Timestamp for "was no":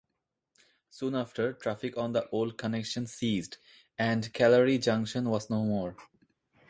5.29-5.63